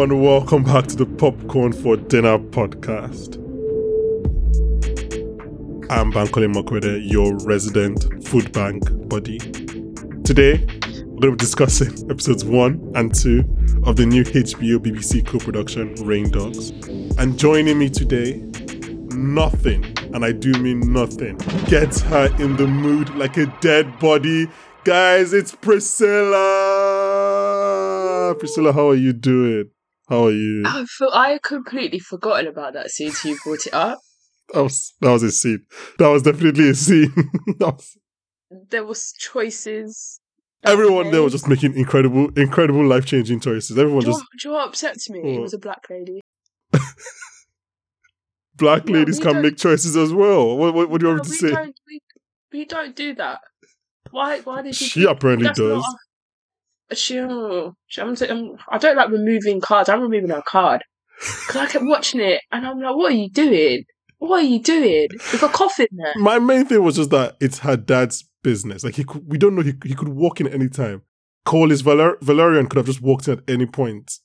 [0.00, 3.34] And welcome back to the Popcorn for Dinner podcast.
[5.90, 9.36] I'm Bankole Makwede, your resident food bank buddy.
[10.24, 10.64] Today,
[11.04, 13.44] we're going to be discussing episodes 1 and 2
[13.84, 16.70] of the new HBO BBC co production Rain Dogs.
[17.18, 18.36] And joining me today,
[19.14, 24.48] nothing, and I do mean nothing, gets her in the mood like a dead body.
[24.84, 26.38] Guys, it's Priscilla!
[28.38, 29.70] Priscilla, how are you doing?
[30.10, 30.64] How are you?
[30.66, 33.98] I feel I completely forgotten about that scene till you brought it up.
[34.52, 35.64] That was, that was a scene.
[36.00, 37.14] That was definitely a scene.
[37.60, 37.96] Was-
[38.70, 40.18] There was choices.
[40.64, 43.78] everyone there was just making incredible, incredible life changing choices.
[43.78, 45.20] Everyone Do just know, do you know what upset me?
[45.20, 45.42] It Oh.
[45.42, 46.20] was a black lady.
[48.56, 50.56] black No, ladies can make choices as well.
[50.56, 51.50] What, what, what do you No, want me to say?
[51.54, 51.76] don't.
[51.86, 52.00] We,
[52.52, 53.38] we don't do that.
[54.10, 54.40] Why?
[54.40, 54.86] Why did you?
[54.88, 55.84] She apparently does.
[56.90, 59.88] Oh, she, I'm, I'm, I don't like removing cards.
[59.88, 60.82] I'm removing her card
[61.18, 63.84] because I kept watching it and I'm like, "What are you doing?
[64.18, 65.08] What are you doing?
[65.12, 68.84] With a cough in there." My main thing was just that it's her dad's business.
[68.84, 69.62] Like he could, we don't know.
[69.62, 71.02] He, he could walk in any time.
[71.44, 74.18] Call his Valer- Valerian could have just walked in at any point.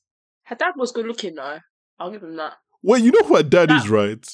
[0.43, 1.59] Her dad was good looking though.
[1.99, 2.53] I'll give him that.
[2.83, 4.25] Well, you know who her dad That- is, right?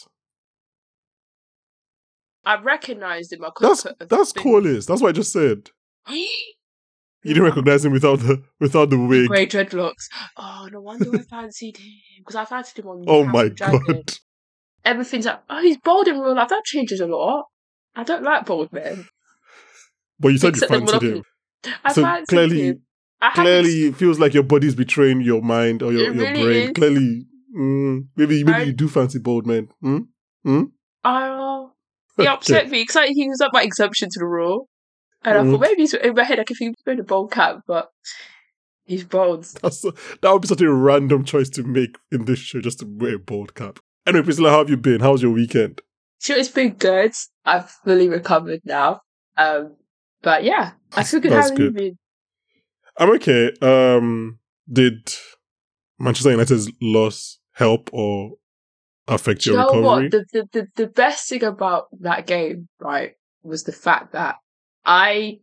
[2.43, 3.45] I recognised him.
[3.45, 4.33] I That's that's.
[4.33, 5.69] That's what I just said.
[7.23, 9.27] You didn't recognize him without the without the wig.
[9.27, 10.07] Grey dreadlocks.
[10.37, 13.03] Oh, no wonder I fancied him because I fancied him on.
[13.07, 14.13] Oh House my god!
[14.83, 16.49] Everything's like, oh, he's bold in real life.
[16.49, 17.45] That changes a lot.
[17.95, 19.05] I don't like bold men.
[20.19, 21.23] But you said you Except the fancied him.
[21.83, 22.81] I So fancied clearly, him.
[23.21, 26.47] I clearly, it feels like your body's betraying your mind or your, your brain.
[26.69, 26.71] is.
[26.71, 29.69] Clearly, mm, maybe maybe I- you do fancy bold men.
[29.81, 30.63] Hmm?
[31.03, 31.71] Oh,
[32.17, 34.67] he upset me because he was like my exemption to the rule,
[35.23, 35.51] and I Mhm.
[35.51, 37.89] thought maybe he's in my head I could think he's a bold cap, but
[38.85, 39.45] he's bold.
[39.61, 42.85] That's that would be such a random choice to make in this show, just to
[42.85, 43.79] wear a bold cap.
[44.07, 44.99] Anyway, Priscilla, how have you been?
[45.01, 45.81] How was your weekend?
[46.19, 47.11] Sure, it's been good.
[47.45, 49.01] I've fully recovered now.
[49.37, 49.75] Um,
[50.21, 51.31] but yeah, I feel good.
[51.31, 51.75] That's How have good.
[51.75, 51.97] been?
[52.97, 53.51] I'm okay.
[53.61, 54.39] Um,
[54.71, 55.11] did
[55.99, 58.33] Manchester United's loss help or
[59.07, 60.03] affect your you know recovery?
[60.03, 60.11] what?
[60.11, 64.35] The, the, the, the best thing about that game, right, was the fact that
[64.85, 65.39] I.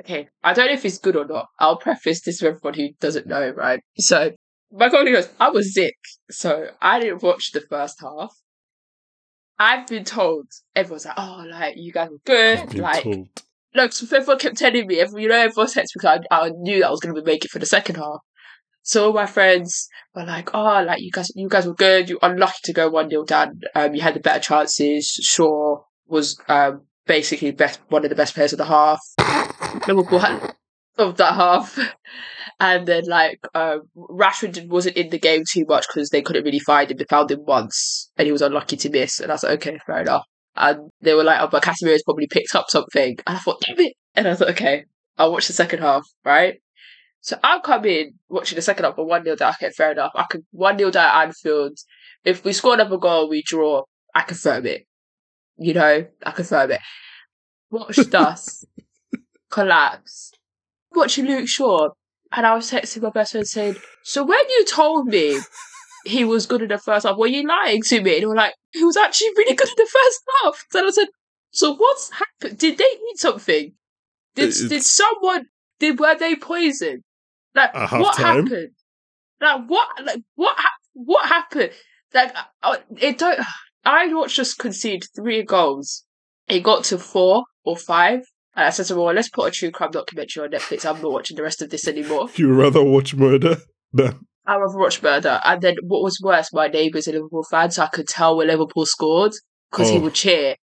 [0.00, 1.48] Okay, I don't know if it's good or not.
[1.58, 3.80] I'll preface this for everyone who doesn't know, right?
[3.98, 4.32] So,
[4.70, 5.96] my colleague goes, I was sick,
[6.30, 8.34] so I didn't watch the first half.
[9.58, 12.74] I've been told, everyone's like, oh, like, you guys were good.
[12.74, 13.28] Like, told.
[13.74, 16.50] no, because everyone kept telling me, every, you know, everyone texted me because I, I
[16.50, 18.20] knew that I was going to make it for the second half.
[18.86, 22.08] So all my friends were like, "Oh, like you guys, you guys were good.
[22.08, 23.60] You are unlucky to go one 0 down.
[23.74, 25.08] Um, you had the better chances.
[25.08, 29.00] Shaw was um basically best one of the best players of the half.
[29.86, 30.54] Liverpool had
[30.98, 31.78] of that half,
[32.60, 36.58] and then like um, Rashford wasn't in the game too much because they couldn't really
[36.58, 36.96] find him.
[36.96, 39.20] They found him once, and he was unlucky to miss.
[39.20, 40.24] And I was like, okay, fair enough.
[40.56, 43.16] And they were like, oh, but Casemiro's probably picked up something.
[43.26, 43.92] And I thought, damn it.
[44.14, 44.84] And I thought, okay,
[45.18, 46.60] I'll watch the second half, right?
[47.20, 49.52] So I'll come in watching the second half for 1 0 down.
[49.54, 50.12] Okay, fair enough.
[50.14, 51.76] I could 1 0 down at Anfield.
[52.24, 53.82] If we score another goal, we draw.
[54.14, 54.85] I confirm it.
[55.58, 56.80] You know, I confirm it.
[57.70, 58.64] Watched us
[59.50, 60.32] collapse.
[60.94, 61.88] Watching Luke Shaw.
[62.32, 65.38] And I was texting my best friend saying, So when you told me
[66.04, 68.14] he was good in the first half, were you lying to me?
[68.14, 70.64] And they were like, He was actually really good in the first half.
[70.70, 71.08] So I said,
[71.52, 72.58] So what's happened?
[72.58, 73.72] Did they eat something?
[74.34, 75.46] Did, did someone,
[75.78, 77.02] did were they poisoned?
[77.54, 78.70] Like, At what happened?
[79.40, 81.70] Like, what, like, what, hap- what happened?
[82.12, 83.40] Like, uh, it don't,
[83.86, 86.04] I watched us concede three goals.
[86.48, 88.20] It got to four or five.
[88.54, 90.84] And I said to well, let's put a true crime documentary on Netflix.
[90.84, 92.28] I'm not watching the rest of this anymore.
[92.36, 93.58] You rather watch murder
[93.92, 95.40] than I rather watch murder.
[95.44, 98.46] And then what was worse, my neighbour's a Liverpool fan, so I could tell when
[98.48, 99.32] Liverpool scored
[99.70, 100.02] because he Oh.
[100.02, 100.56] would cheer.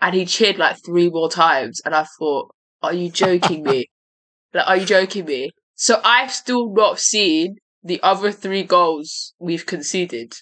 [0.00, 1.80] And he cheered like three more times.
[1.84, 3.86] And I thought, are you joking me?
[4.54, 5.50] like, are you joking me?
[5.76, 10.34] So I've still not seen the other three goals we've conceded.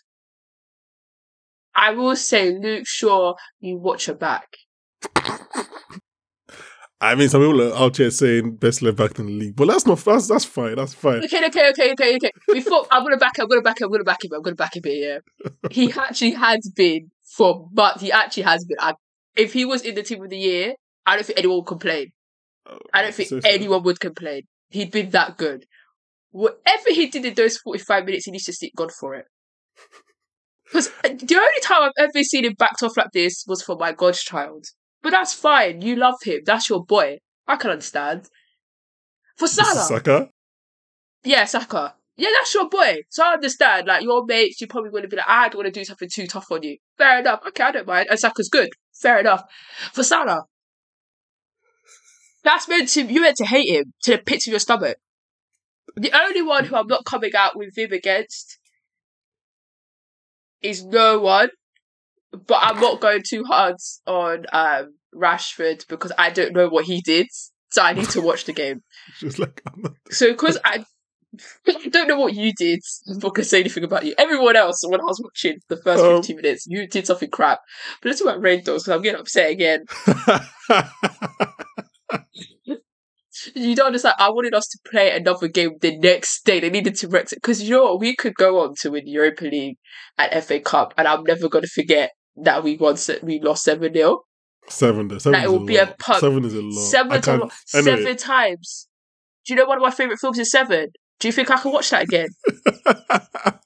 [1.74, 4.48] I will say, Luke Shaw, you watch her back.
[7.00, 9.66] I mean, some people are out here saying best left back in the league, but
[9.66, 10.76] that's not that's that's fine.
[10.76, 11.24] That's fine.
[11.24, 12.30] Okay, okay, okay, okay, okay.
[12.52, 14.54] Before I'm gonna back him, I'm gonna back him, I'm gonna back him, I'm gonna
[14.54, 15.20] back him here.
[15.44, 15.48] Yeah.
[15.72, 18.76] he actually has been for but he actually has been.
[18.80, 18.94] I,
[19.34, 20.74] if he was in the team of the year,
[21.04, 22.12] I don't think anyone would complain.
[22.66, 24.42] Oh, I don't think So- so- anyone would complain.
[24.68, 25.66] He'd been that good.
[26.30, 29.26] Whatever he did in those 45 minutes, he needs to stick God for it.
[30.72, 33.76] Because uh, the only time I've ever seen him backed off like this was for
[33.76, 34.64] my godchild.
[35.02, 35.82] But that's fine.
[35.82, 36.40] You love him.
[36.46, 37.18] That's your boy.
[37.46, 38.26] I can understand.
[39.36, 40.30] For Salah, Saka.
[41.24, 41.94] yeah, Saka.
[42.16, 43.02] Yeah, that's your boy.
[43.10, 43.86] So I understand.
[43.86, 46.08] Like your mates, you probably would have be like, I don't want to do something
[46.10, 46.78] too tough on you.
[46.96, 47.40] Fair enough.
[47.48, 48.06] Okay, I don't mind.
[48.08, 48.70] And Saka's good.
[48.94, 49.42] Fair enough.
[49.92, 50.44] For Salah,
[52.44, 54.96] that's meant to you meant to hate him to the pits of your stomach.
[55.96, 58.58] The only one who I'm not coming out with him against
[60.62, 61.50] is no one.
[62.32, 63.76] But I'm not going too hard
[64.06, 67.26] on um, Rashford because I don't know what he did.
[67.70, 68.82] So I need to watch the game.
[69.16, 69.92] She's like, not.
[70.10, 70.84] So because I,
[71.90, 74.14] don't know what you did, I'm not gonna say anything about you.
[74.18, 77.60] Everyone else, when I was watching the first Um, 15 minutes, you did something crap.
[78.00, 79.84] But let's talk about Rain Dogs because I'm getting upset again.
[83.54, 84.14] You don't understand.
[84.18, 86.60] I wanted us to play another game the next day.
[86.60, 88.00] They needed to Brexit because you know what?
[88.00, 89.76] We could go on to win Europa League
[90.18, 92.96] and FA Cup, and I'm never going to forget that we won.
[93.22, 94.20] We lost seven 0
[94.68, 95.18] seven.
[95.20, 95.98] Seven Like, it will a be a lot.
[95.98, 96.88] pub- Seven is a lot.
[96.88, 98.88] Seven, seven times.
[99.46, 100.88] Do you know one of my favorite films is Seven?
[101.18, 102.28] Do you think I can watch that again?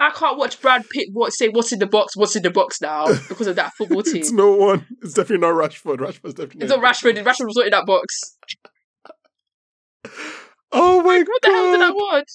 [0.00, 2.80] I can't watch Brad Pitt what say what's in the box, what's in the box
[2.80, 4.16] now because of that football team.
[4.16, 4.86] it's no one.
[5.02, 5.98] It's definitely not Rashford.
[5.98, 6.62] Rashford's definitely.
[6.62, 7.22] It's not Rashford.
[7.22, 8.36] Rashford was not in that box.
[10.72, 11.94] Oh my What the hell did I god.
[11.96, 12.30] want?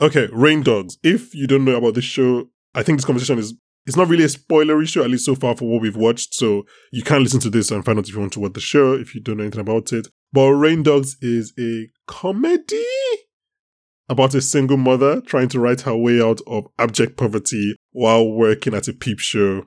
[0.00, 0.98] Okay, Rain Dogs.
[1.02, 3.54] If you don't know about this show, I think this conversation is
[3.86, 6.34] it's not really a spoilery show, at least so far for what we've watched.
[6.34, 8.60] So you can listen to this and find out if you want to watch the
[8.60, 10.06] show if you don't know anything about it.
[10.32, 12.84] But Rain Dogs is a comedy
[14.08, 18.74] about a single mother trying to write her way out of abject poverty while working
[18.74, 19.66] at a peep show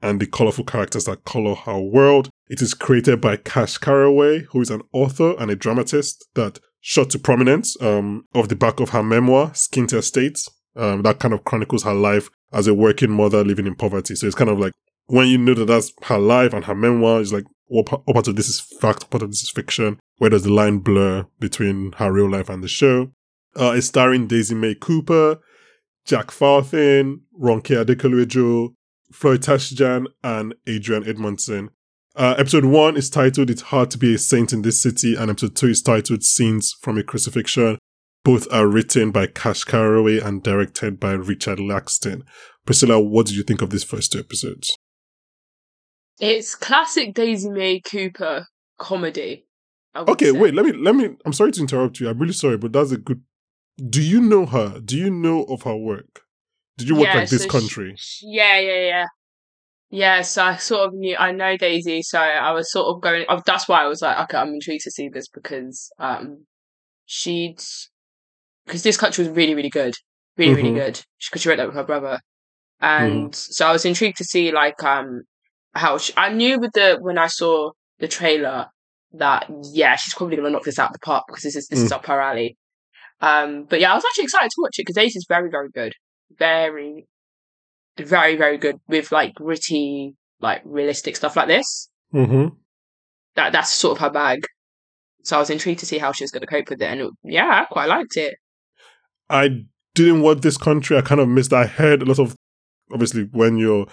[0.00, 2.28] and the colorful characters that color her world.
[2.48, 7.10] It is created by Cash Carraway, who is an author and a dramatist that shot
[7.10, 10.38] to prominence um, off the back of her memoir, Skint Estate.
[10.76, 14.14] Um, that kind of chronicles her life as a working mother living in poverty.
[14.14, 14.72] So it's kind of like
[15.06, 18.14] when you know that that's her life and her memoir, it's like what pa- what
[18.14, 19.98] part of this is fact, what part of this is fiction.
[20.18, 23.10] Where does the line blur between her real life and the show?
[23.56, 25.38] Uh, it's starring Daisy May Cooper,
[26.04, 28.74] Jack Farthing, Ronke Adékoluẹjo,
[29.12, 31.70] Fleur Tashjian, and Adrian Edmondson.
[32.16, 35.30] Uh, episode one is titled It's Hard to Be a Saint in This City, and
[35.30, 37.78] episode two is titled Scenes from a Crucifixion.
[38.24, 42.22] Both are written by Cash Carraway and directed by Richard Laxton.
[42.64, 44.76] Priscilla, what did you think of these first two episodes?
[46.20, 48.46] It's classic Daisy May Cooper
[48.78, 49.46] comedy.
[49.96, 50.32] Okay, say.
[50.32, 52.08] wait, let me let me I'm sorry to interrupt you.
[52.08, 53.22] I'm really sorry, but that's a good
[53.76, 54.80] Do you know her?
[54.80, 56.22] Do you know of her work?
[56.76, 57.94] Did you work Yeah, like this so country?
[57.96, 59.06] sh- yeah, yeah, yeah.
[59.90, 63.26] Yeah, so I sort of knew I know Daisy, so I was sort of going.
[63.28, 66.46] oh, That's why I was like, okay, I'm intrigued to see this because um,
[67.06, 67.58] she'd
[68.66, 69.94] because this country was really, really good,
[70.36, 70.74] really, really Mhm.
[70.74, 71.00] good.
[71.28, 72.20] Because she wrote that with her brother,
[72.80, 75.22] and so I was intrigued to see like um
[75.74, 78.66] how she, I knew with the when I saw the trailer
[79.12, 81.80] that yeah, she's probably gonna knock this out of the park because this is this
[81.82, 82.56] is up her alley.
[83.24, 85.94] Um, but yeah, I was actually excited to watch it because Daisy's very, very good,
[86.36, 87.06] very,
[87.96, 91.88] very, very good with like gritty, like realistic stuff like this.
[92.12, 92.48] Mm-hmm.
[93.36, 94.44] That that's sort of her bag.
[95.22, 97.00] So I was intrigued to see how she was going to cope with it, and
[97.00, 98.34] it, yeah, I quite liked it.
[99.30, 99.64] I
[99.94, 100.98] didn't watch this country.
[100.98, 101.54] I kind of missed.
[101.54, 102.36] I heard a lot of,
[102.92, 103.86] obviously, when you're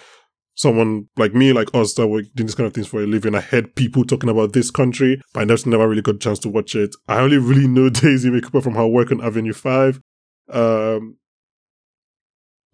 [0.56, 3.36] someone like me, like us, that were doing this kind of things for a living,
[3.36, 6.40] I heard people talking about this country, but I never, never really got a chance
[6.40, 6.96] to watch it.
[7.08, 10.02] I only really know Daisy May from her work on Avenue 5.
[10.50, 11.18] Um,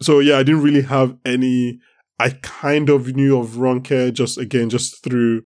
[0.01, 1.79] so yeah, I didn't really have any,
[2.19, 5.43] I kind of knew of Ronke just, again, just through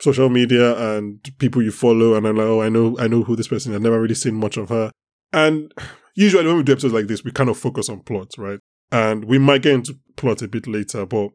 [0.00, 3.36] social media and people you follow and I'm like, oh, I know, I know who
[3.36, 3.76] this person is.
[3.76, 4.90] I've never really seen much of her.
[5.32, 5.72] And
[6.14, 8.58] usually when we do episodes like this, we kind of focus on plots, right?
[8.92, 11.30] And we might get into plot a bit later, but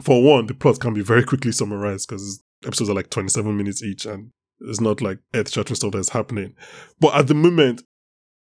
[0.00, 3.82] for one, the plot can be very quickly summarized because episodes are like 27 minutes
[3.82, 6.54] each and it's not like earth shattering stuff that's happening.
[7.00, 7.82] But at the moment,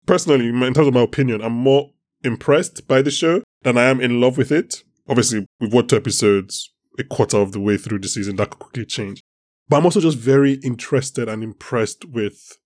[0.05, 1.91] personally, in terms of my opinion, I'm more
[2.23, 4.83] impressed by the show than I am in love with it.
[5.07, 8.35] Obviously, we've watched two episodes a quarter of the way through the season.
[8.35, 9.21] That could quickly change.
[9.67, 12.57] But I'm also just very interested and impressed with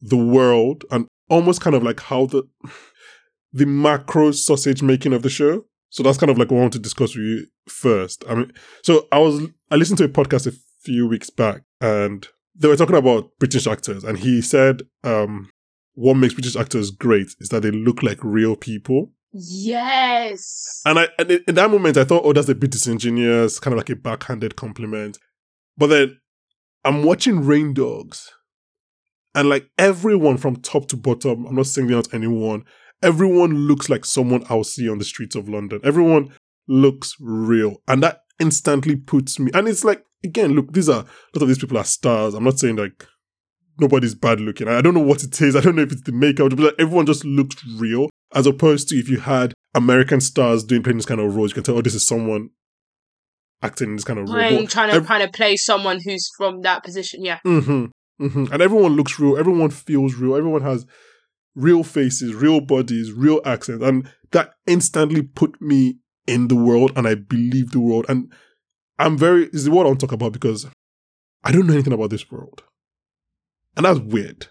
[0.00, 2.44] the world and almost kind of like how the
[3.52, 5.64] the macro sausage making of the show.
[5.90, 8.24] So that's kind of like what I want to discuss with you first.
[8.28, 8.52] I mean,
[8.82, 12.76] so I was I listened to a podcast a few weeks back and they were
[12.76, 15.50] talking about British actors and he said um
[15.94, 19.10] what makes British actors great is that they look like real people.
[19.32, 20.80] Yes.
[20.84, 23.72] And I and in in that moment I thought, oh, that's a bit disingenuous, kind
[23.72, 25.18] of like a backhanded compliment.
[25.76, 26.18] But then
[26.84, 28.30] I'm watching Rain Dogs,
[29.34, 32.64] and like everyone from top to bottom, I'm not singling out anyone.
[33.02, 35.80] Everyone looks like someone I'll see on the streets of London.
[35.84, 36.34] Everyone
[36.66, 39.50] looks real, and that instantly puts me.
[39.54, 42.34] And it's like again, look, these are a lot of these people are stars.
[42.34, 43.06] I'm not saying like
[43.78, 44.68] nobody's bad looking.
[44.68, 45.54] I don't know what it is.
[45.56, 48.08] I don't know if it's the makeup, but like, everyone just looks real.
[48.34, 51.54] As opposed to if you had American stars doing playing this kind of roles, you
[51.54, 52.50] can tell, oh, this is someone
[53.62, 54.62] acting in this kind of role.
[54.62, 57.24] But trying to ev- kind of play someone who's from that position.
[57.24, 57.38] Yeah.
[57.42, 57.86] hmm
[58.18, 59.38] hmm And everyone looks real.
[59.38, 60.36] Everyone feels real.
[60.36, 60.84] Everyone has
[61.58, 63.84] real faces, real bodies, real accents.
[63.84, 68.06] And that instantly put me in the world and I believe the world.
[68.08, 68.32] And
[68.98, 70.66] I'm very, is the word I want to talk about because
[71.44, 72.62] I don't know anything about this world.
[73.76, 74.46] And that's weird.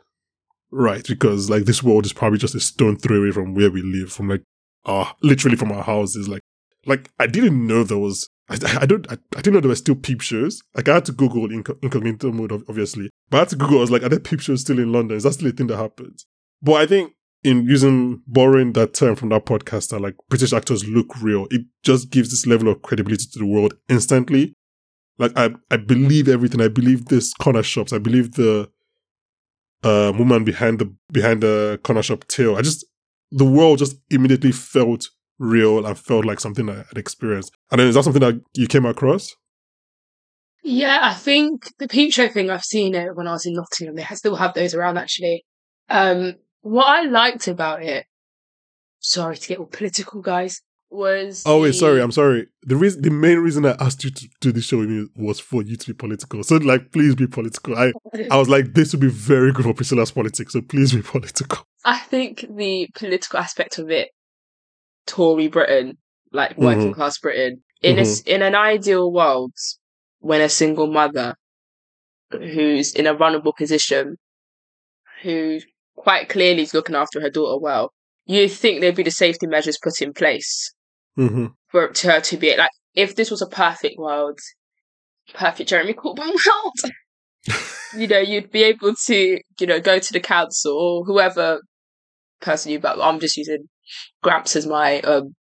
[0.69, 1.05] Right.
[1.07, 4.11] Because like this world is probably just a stone throw away from where we live,
[4.11, 4.43] from like,
[4.85, 6.27] uh, literally from our houses.
[6.27, 6.41] Like,
[6.85, 9.75] like I didn't know there was I, I don't I, I didn't know there were
[9.75, 10.61] still peep shows.
[10.75, 13.77] Like I had to Google inco- incognito mode, obviously, but I had to Google.
[13.77, 15.17] I was like, are there peep shows still in London?
[15.17, 16.25] Is that still a thing that happens?
[16.61, 21.07] But I think in using borrowing that term from that podcaster, like British actors look
[21.21, 21.47] real.
[21.51, 24.53] It just gives this level of credibility to the world instantly.
[25.17, 26.61] Like I I believe everything.
[26.61, 27.93] I believe this corner shops.
[27.93, 28.69] I believe the
[29.83, 32.55] uh, woman behind the behind the corner shop tail.
[32.55, 32.85] I just
[33.31, 35.07] the world just immediately felt
[35.39, 37.51] real and felt like something I had experienced.
[37.71, 39.35] And then is that something that you came across?
[40.63, 43.95] Yeah, I think the peep show thing I've seen it when I was in Nottingham.
[43.95, 45.45] They still have those around actually.
[45.89, 46.35] Um,
[46.67, 48.05] what I liked about it,
[48.99, 52.47] sorry to get all political, guys, was Oh wait, the- sorry, I'm sorry.
[52.63, 55.39] The reason, the main reason I asked you to do this show with me was
[55.39, 56.43] for you to be political.
[56.43, 57.77] So like, please be political.
[57.77, 57.91] I,
[58.31, 60.53] I was like, this would be very good for Priscilla's politics.
[60.53, 61.65] So please be political.
[61.83, 64.09] I think the political aspect of it,
[65.05, 65.97] Tory Britain,
[66.31, 66.95] like working Mhm.
[66.95, 69.53] class Britain, in a s in an ideal world,
[70.19, 71.35] when a single mother
[72.31, 74.17] who's in a vulnerable position,
[75.23, 75.59] who
[75.97, 77.91] quite clearly is looking after her daughter well,
[78.25, 80.73] you think there'd be the safety measures put in place
[81.15, 84.39] hmm for to her to be like if this was a perfect world,
[85.33, 87.59] perfect Jeremy Corbyn world.
[87.95, 91.61] you know, you'd be able to, you know, go to the council or whoever
[92.41, 92.79] person you.
[92.79, 93.69] But I'm just using
[94.23, 95.35] Gramps as my um,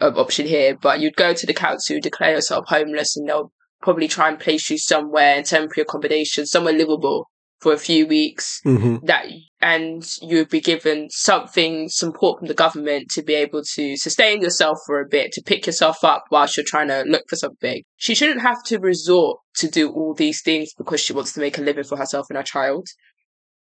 [0.00, 0.76] um option here.
[0.76, 4.68] But you'd go to the council, declare yourself homeless, and they'll probably try and place
[4.68, 7.26] you somewhere in temporary accommodation, somewhere livable
[7.62, 9.26] for a few weeks hmm that
[9.60, 14.42] and you would be given something support from the government to be able to sustain
[14.42, 17.82] yourself for a bit to pick yourself up whilst you're trying to look for something.
[17.96, 21.58] She shouldn't have to resort to do all these things because she wants to make
[21.58, 22.86] a living for herself and her child.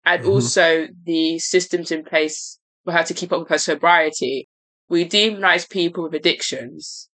[0.05, 0.29] And Mhm.
[0.29, 4.47] also the systems in place for her to keep up with her sobriety.
[4.87, 7.09] We demonize people with addictions.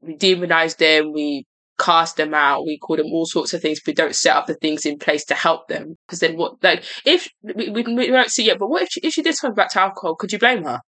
[0.00, 1.12] We demonize them.
[1.12, 1.46] We
[1.78, 2.66] cast them out.
[2.66, 3.80] We call them all sorts of things.
[3.86, 5.96] We don't set up the things in place to help them.
[6.06, 6.62] Because then what?
[6.62, 9.36] Like if we, we, we won't see it, but what if she, if she did
[9.36, 10.16] turn back to alcohol?
[10.16, 10.80] Could you blame her?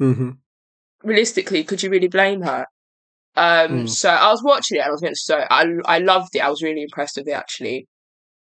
[0.00, 0.30] Mm-hmm.
[1.02, 2.66] Realistically, could you really blame her?
[3.36, 3.88] Um, Mm.
[3.88, 6.40] so I was watching it and I was going to so I I loved it.
[6.44, 7.86] I was really impressed with it actually.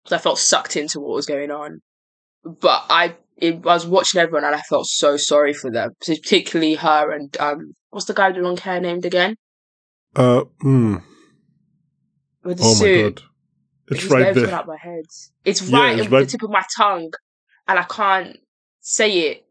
[0.04, 1.82] 'Cause I felt sucked into what was going on.
[2.44, 6.16] But I it, I was watching everyone and I felt so sorry for them, so
[6.16, 9.36] particularly her and um what's the guy with the long hair named again
[10.16, 11.04] Uh, mm.
[12.44, 13.16] With the Oh my suit.
[13.16, 13.24] god,
[13.90, 14.52] it's right there.
[14.54, 15.06] out my head.
[15.46, 17.12] It's Yeah, right it's on right- the tip of my tongue,
[17.68, 18.38] and I can't
[18.82, 19.46] say it.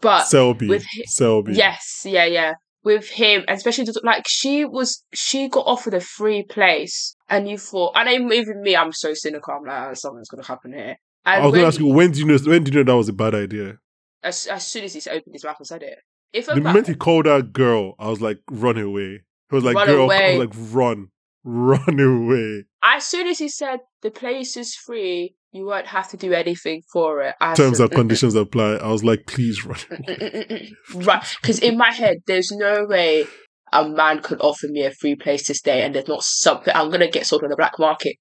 [0.00, 1.54] But Selby, with hi- Selby.
[1.54, 2.54] yes, yeah, yeah.
[2.82, 7.92] With him, especially like she was, she got offered a free place, and you thought,
[7.96, 9.52] and even even me, I'm so cynical.
[9.54, 10.96] I'm like, oh, something's gonna happen here.
[11.26, 12.96] And I was gonna ask you when do you know when do you know that
[12.96, 13.78] was a bad idea?
[14.22, 15.98] as, as soon as he opened his mouth and said it,
[16.32, 19.22] if The moment he called that girl, I was like, run away.
[19.48, 20.36] He was like, Run girl, away.
[20.36, 21.08] I was like, run,
[21.44, 22.64] run away.
[22.82, 26.82] as soon as he said the place is free, you won't have to do anything
[26.92, 27.34] for it.
[27.40, 28.74] I Terms said, and conditions apply.
[28.74, 29.78] I was like, please run.
[29.90, 30.72] away.
[30.94, 33.24] right because in my head there's no way
[33.72, 36.90] a man could offer me a free place to stay and there's not something i'm
[36.90, 38.16] gonna get sold on the black market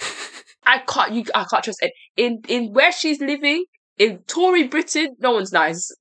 [0.66, 3.64] i can't you i can't trust it in in where she's living
[3.96, 5.94] in tory britain no one's nice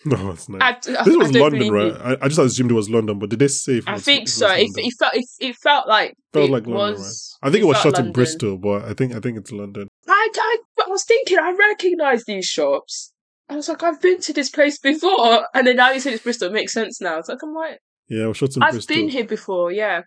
[0.06, 0.62] No, it's not.
[0.62, 1.92] I, I, this was London, right?
[1.92, 3.78] I, I just assumed it was London, but did they say?
[3.78, 4.48] If it I was- think it so.
[4.50, 7.36] It, it felt it, it felt like Felt it like London, was.
[7.42, 9.88] I think it was shot in Bristol, but I think I think it's London.
[10.08, 13.12] I, I, I was thinking I recognise these shops.
[13.50, 16.22] I was like, I've been to this place before, and then now you say it's
[16.22, 16.48] Bristol.
[16.48, 17.18] It makes sense now.
[17.18, 17.78] It's like I'm right.
[18.08, 18.96] Yeah, was shot in I've Bristol.
[18.96, 19.70] been here before.
[19.70, 20.02] Yeah,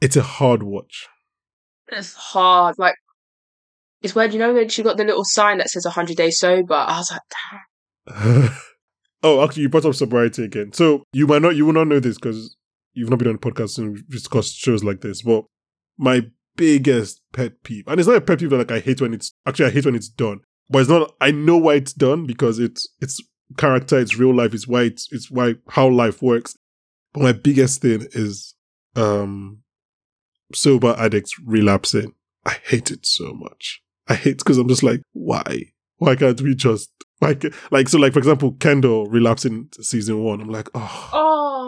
[0.00, 1.08] It's a hard watch.
[1.88, 2.76] it's hard.
[2.78, 2.94] Like
[4.02, 6.74] it's where you know when she got the little sign that says 100 days sober.
[6.74, 7.22] I was like,
[8.08, 8.50] damn.
[9.22, 10.72] oh, actually, you brought up sobriety again.
[10.72, 12.56] So you might not, you will not know this because
[12.92, 15.22] you've not been on a podcast and discussed shows like this.
[15.22, 15.44] But
[15.98, 16.26] my
[16.56, 19.32] biggest pet peeve, and it's not a pet peeve that like I hate when it's
[19.46, 21.14] actually I hate when it's done, but it's not.
[21.20, 23.20] I know why it's done because it's it's
[23.58, 26.56] character, it's real life, it's why it's it's why how life works.
[27.12, 28.54] But my biggest thing is
[28.96, 29.62] um
[30.54, 32.14] sober addicts relapsing.
[32.46, 33.82] I hate it so much.
[34.10, 35.72] I hate because I'm just like, why?
[35.98, 36.90] Why can't we just
[37.20, 40.40] like like so like for example, Kendall relapsing season one.
[40.40, 41.10] I'm like, oh,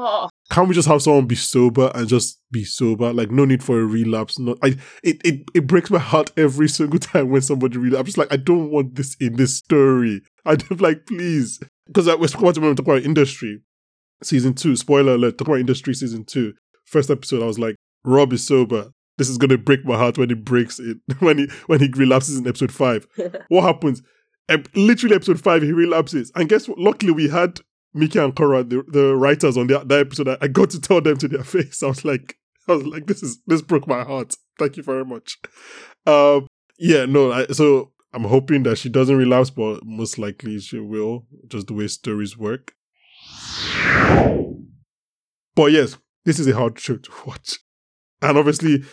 [0.05, 3.13] Oh, can't we just have someone be sober and just be sober?
[3.13, 4.39] Like no need for a relapse.
[4.39, 8.01] No, I it it, it breaks my heart every single time when somebody relapses.
[8.01, 10.23] I'm just like, I don't want this in this story.
[10.45, 13.61] I don't like please because I was about to talk about industry
[14.23, 14.75] season two.
[14.75, 16.55] Spoiler alert: talking about industry season two.
[16.85, 18.91] First episode, I was like, Rob is sober.
[19.19, 22.39] This is gonna break my heart when he breaks it when he when he relapses
[22.39, 23.07] in episode five.
[23.49, 24.03] what happens?
[24.75, 26.79] Literally episode five, he relapses, and guess what?
[26.79, 27.61] Luckily, we had
[27.95, 30.29] Mickey and Cora, the, the writers on the, that episode.
[30.29, 31.83] I, I got to tell them to their face.
[31.83, 32.37] I was like,
[32.69, 34.35] I was like, this is this broke my heart.
[34.59, 35.39] Thank you very much.
[36.07, 36.47] Um,
[36.79, 37.33] yeah, no.
[37.33, 41.75] I, so I'm hoping that she doesn't relapse, but most likely she will, just the
[41.75, 42.75] way stories work.
[45.55, 47.59] But yes, this is a hard show to watch.
[48.21, 48.85] And obviously,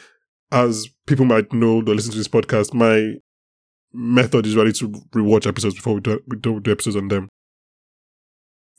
[0.51, 3.15] as people might know that listen to this podcast, my
[3.93, 7.29] method is ready to rewatch episodes before we do, we do episodes on them.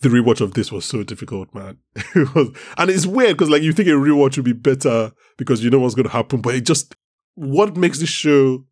[0.01, 1.79] The rewatch of this was so difficult, man.
[1.95, 5.63] it was, and it's weird because like you think a rewatch would be better because
[5.63, 6.95] you know what's going to happen, but it just
[7.35, 8.65] what makes this show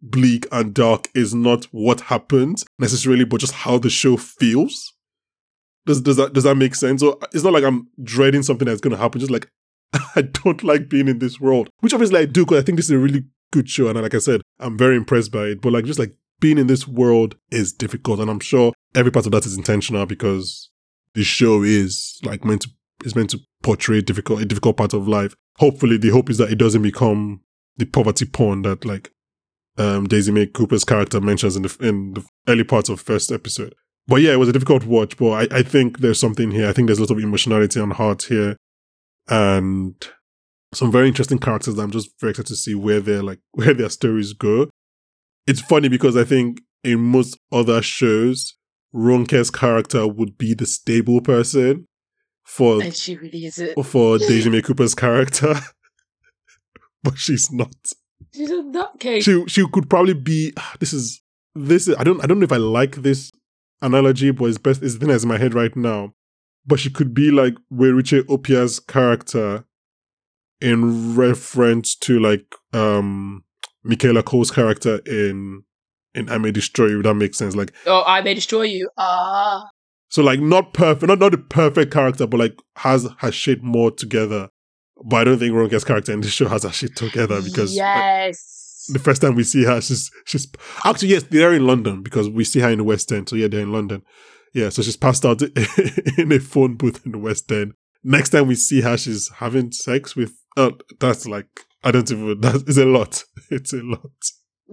[0.00, 4.92] bleak and dark is not what happens necessarily, but just how the show feels.
[5.86, 7.02] Does does that does that make sense?
[7.02, 9.20] Or it's not like I'm dreading something that's going to happen.
[9.20, 9.48] Just like
[10.16, 12.86] I don't like being in this world, which obviously I do because I think this
[12.86, 15.60] is a really good show, and like I said, I'm very impressed by it.
[15.60, 19.26] But like just like being in this world is difficult, and I'm sure every part
[19.26, 20.70] of that is intentional because
[21.14, 22.70] the show is like meant to
[23.04, 25.34] is meant to portray difficult a difficult part of life.
[25.58, 27.40] Hopefully, the hope is that it doesn't become
[27.76, 29.10] the poverty porn that like
[29.78, 33.74] um, Daisy May Cooper's character mentions in the in the early parts of first episode.
[34.06, 36.68] But yeah, it was a difficult watch, but I, I think there's something here.
[36.68, 38.56] I think there's a lot of emotionality and heart here.
[39.28, 39.94] And
[40.72, 43.74] some very interesting characters that I'm just very excited to see where their like where
[43.74, 44.68] their stories go.
[45.46, 48.54] It's funny because I think in most other shows,
[48.94, 51.86] Ronke's character would be the stable person
[52.44, 53.84] for and she really isn't.
[53.84, 55.54] for Daisy May Cooper's character.
[57.02, 57.74] but she's not.
[58.34, 59.22] She's a nutcase.
[59.22, 61.22] She she could probably be this is
[61.54, 63.30] this is I don't I don't know if I like this
[63.80, 66.12] analogy, but it's best it's the thing that's in my head right now.
[66.66, 69.64] But she could be like Weruche Opia's character
[70.60, 73.44] in reference to like um
[73.82, 75.62] Michaela Coel's character in
[76.14, 77.54] in I May Destroy You, that makes sense.
[77.54, 78.88] Like oh, I may destroy you.
[78.96, 79.68] Ah,
[80.08, 83.90] so like not perfect not not the perfect character, but like has has shit more
[83.90, 84.48] together.
[85.04, 87.78] But I don't think Ronke's character in this show has her shit together because like,
[87.78, 88.86] yes.
[88.92, 90.46] the first time we see her, she's she's
[90.84, 93.28] actually yes, they're in London because we see her in the West End.
[93.28, 94.02] So yeah, they're in London.
[94.54, 95.42] Yeah, so she's passed out
[96.18, 97.74] in a phone booth in the West End.
[98.04, 100.32] Next time we see her, she's having sex with.
[100.56, 101.48] Oh, that's like
[101.82, 102.40] I don't even.
[102.40, 103.24] That is a lot.
[103.50, 104.10] It's a lot.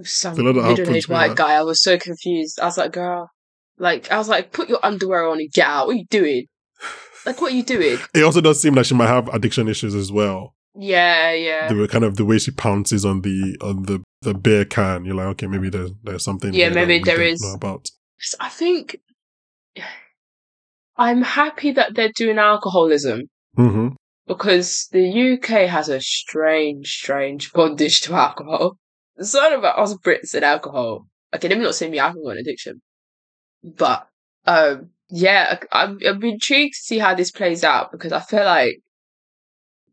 [0.04, 1.54] Some It's a lot of middle-aged white guy.
[1.54, 2.60] I was so confused.
[2.60, 3.30] I was like, girl,
[3.78, 5.88] like I was like, put your underwear on and get out.
[5.88, 6.46] What are you doing?
[7.24, 8.00] Like, what are you doing?
[8.16, 10.56] It also does seem like she might have addiction issues as well.
[10.74, 11.72] Yeah, yeah.
[11.72, 15.06] The kind of the way she pounces on the on the the beer can.
[15.06, 16.52] You're like, okay, maybe there's there's something.
[16.52, 17.06] Yeah, maybe there is.
[17.06, 17.44] there don't is.
[17.44, 17.92] know about.
[18.40, 18.98] I think
[20.98, 23.24] I'm happy that they're doing alcoholism
[23.56, 23.90] hmm
[24.28, 28.78] because the UK has a strange, strange bondage to alcohol.
[29.18, 31.06] Not about us Brits and alcohol.
[31.36, 32.82] Okay, let me not say me alcohol addiction,
[33.64, 34.08] but
[34.46, 38.78] um, yeah, I'm, I'm intrigued to see how this plays out because I feel like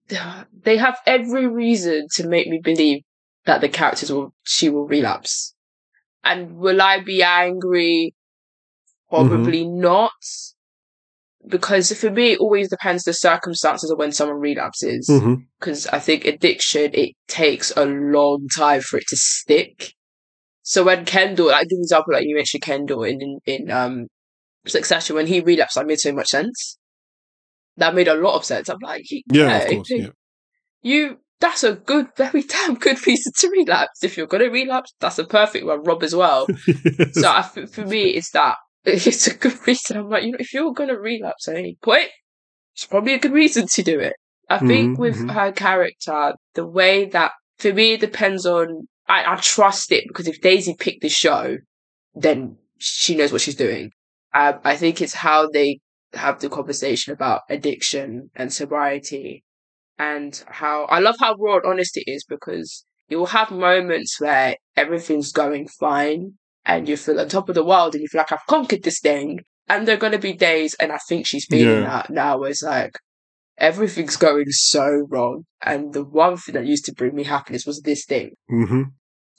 [0.63, 3.03] they have every reason to make me believe
[3.45, 5.55] that the characters will she will relapse.
[6.23, 8.15] And will I be angry?
[9.09, 10.11] Probably not.
[11.47, 15.09] Because for me, it always depends the circumstances of when someone relapses.
[15.59, 19.93] Because I think addiction, it takes a long time for it to stick.
[20.63, 24.07] So when Kendall, like the example, like you mentioned Kendall in, in, in um
[24.67, 26.79] Succession, when he relapsed, that made so much sense.
[27.79, 28.69] That made a lot of sense.
[28.69, 29.91] I'm like, Yeah, of course.
[29.91, 30.09] Yeah.
[30.83, 34.03] you that's a good, very damn good reason to relapse.
[34.03, 35.85] If you're gonna relapse, that's a perfect one.
[35.85, 36.47] Rob as well.
[37.13, 38.57] So I, for me, it's that
[39.07, 39.97] it's a good reason.
[39.99, 42.09] I'm like, you know, if you're gonna relapse at any point,
[42.75, 44.15] it's probably a good reason to do it.
[44.49, 45.35] I think Mhm, with mhm.
[45.35, 48.89] her character, the way that for me it depends on.
[49.09, 51.57] I, I trust it because if Daisy picked the show,
[52.15, 53.91] then she knows what she's doing.
[54.35, 55.81] Um, I think it's how they
[56.13, 59.45] have the conversation about addiction and sobriety,
[59.99, 64.21] and how I love how raw and honest it is because you will have moments
[64.21, 66.35] where everything's going fine
[66.69, 69.01] and you feel on top of the world and you feel like I've conquered this
[69.01, 69.41] thing.
[69.71, 71.91] And there are going to be days, and I think she's feeling Yeah.
[71.91, 72.93] that now, where it's like
[73.59, 75.45] everything's going so wrong.
[75.63, 78.31] And the one thing that used to bring me happiness was this thing.
[78.49, 78.83] hmm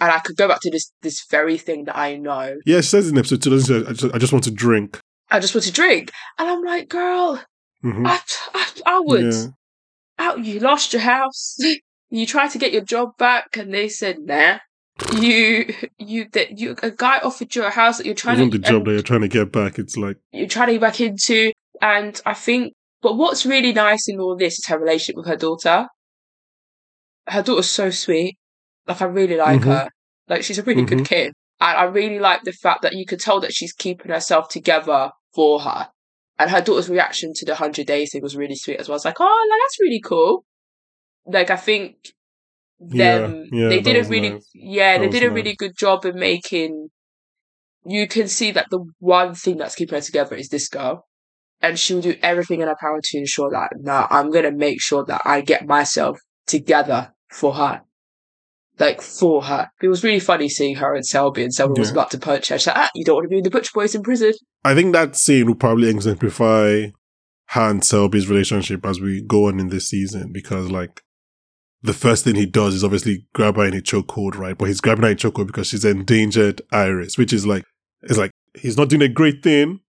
[0.01, 2.55] and I could go back to this this very thing that I know.
[2.65, 3.89] Yeah, she says in episode two, doesn't she?
[3.89, 4.97] I just, I just want to drink.
[5.29, 7.43] I just want to drink, and I'm like, girl,
[7.83, 8.07] Mhm.
[8.07, 8.19] I,
[8.53, 9.33] I, I would.
[9.33, 9.45] Yeah.
[10.17, 11.57] Out, you lost your house.
[12.09, 14.59] you tried to get your job back, and they said nah.
[15.19, 18.63] You, you, that you, a guy offered you a house that you're trying to, the
[18.63, 21.51] job that you're trying to get back, it's like, you're trying to get back into.
[21.81, 25.37] And I think, but what's really nice in all this is her relationship with her
[25.37, 25.87] daughter.
[27.27, 28.37] Her daughter's so sweet.
[28.87, 29.65] Like I really like Mhm.
[29.65, 29.89] her.
[30.27, 30.87] Like she's a really Mhm.
[30.89, 31.33] good kid.
[31.61, 35.11] And I really like the fact that you could tell that she's keeping herself together
[35.33, 35.89] for her.
[36.37, 38.95] And her daughter's reaction to the hundred days thing was really sweet as well.
[38.95, 40.45] I was like, oh, like, that's really cool.
[41.25, 42.13] Like I think
[42.79, 44.49] them yeah, they did a really nice.
[44.53, 45.35] yeah, That they did a nice.
[45.35, 46.89] really good job in making
[47.85, 51.05] you can see that the one thing that's keeping her together is this girl.
[51.61, 54.81] And she will do everything in her power to ensure that now I'm gonna make
[54.81, 57.81] sure that I get myself together for her.
[58.77, 59.69] Like for her.
[59.81, 62.57] It was really funny seeing her and Selby and Selby was about to punch her.
[62.57, 64.33] She's like, ah, you don't want to be with the Butcher Boys in prison.
[64.63, 66.87] I think that scene will probably exemplify
[67.47, 71.01] her and Selby's relationship as we go on in this season because, like,
[71.81, 74.57] the first thing he does is obviously grab her in a chokehold, right?
[74.57, 77.63] But he's grabbing her in chokehold because she's endangered Iris, which is like,
[78.01, 79.79] it's like he's not doing a great thing,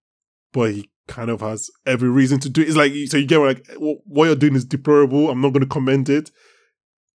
[0.53, 2.69] but he kind of has every reason to do it.
[2.69, 5.31] It's like, so you get like, what you're doing is deplorable.
[5.31, 6.31] I'm not going to commend it.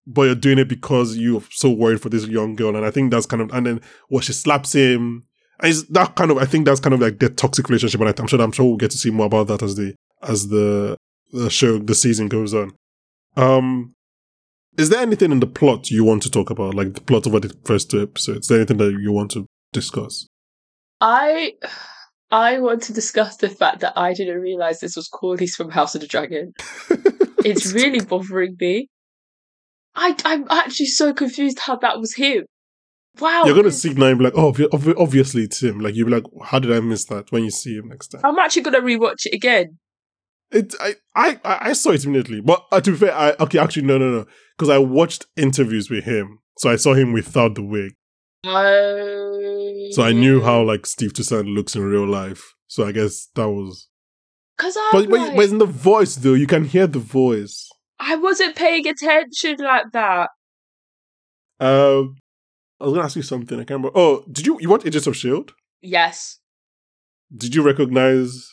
[0.06, 2.76] But you're doing it because you're so worried for this young girl.
[2.76, 5.22] And I think that's kind of, and then what she slaps him,
[5.60, 8.00] and it's that kind of, I think that's kind of like their toxic relationship.
[8.02, 10.48] And I'm sure, I'm sure we'll get to see more about that as the, as
[10.48, 10.98] the,
[11.32, 12.72] the show, the season goes on.
[13.36, 13.94] Um,
[14.76, 16.74] is there anything in the plot you want to talk about?
[16.74, 18.46] Like the plot over the first two episodes?
[18.46, 20.26] Is there anything that you want to discuss?
[21.00, 21.52] I
[22.30, 25.94] I want to discuss the fact that I didn't realise this was Corlys from House
[25.94, 26.52] of the Dragon.
[27.44, 28.88] It's really bothering me.
[29.94, 32.46] I I'm actually so confused how that was him.
[33.20, 33.44] Wow.
[33.44, 35.78] You're gonna see it now and be like, oh, obvi- obvi- obviously it's him.
[35.78, 37.30] Like you'll be like, how did I miss that?
[37.30, 39.78] When you see him next time, I'm actually gonna rewatch it again.
[40.54, 42.40] It I I I I saw it immediately.
[42.40, 45.90] But uh, to be fair, I okay, actually no no no, because I watched interviews
[45.90, 47.92] with him, so I saw him without the wig,
[48.46, 49.88] Oh.
[49.92, 52.54] so I knew how like Steve Toussaint looks in real life.
[52.66, 53.88] So I guess that was.
[54.56, 57.68] Because I But but, like, but in the voice though, you can hear the voice.
[57.98, 60.30] I wasn't paying attention like that.
[61.60, 62.16] Um,
[62.80, 63.58] I was gonna ask you something.
[63.58, 63.92] I can't remember.
[63.94, 65.52] Oh, did you you watch Agents of Shield?
[65.80, 66.38] Yes.
[67.34, 68.48] Did you recognize